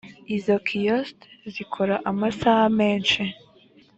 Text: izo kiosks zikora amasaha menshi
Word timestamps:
izo 0.35 0.55
kiosks 0.65 1.25
zikora 1.53 1.95
amasaha 2.11 2.65
menshi 2.79 3.21